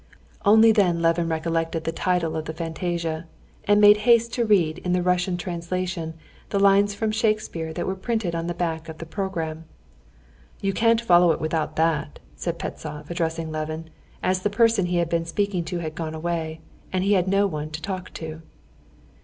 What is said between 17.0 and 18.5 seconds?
he had no one to talk to.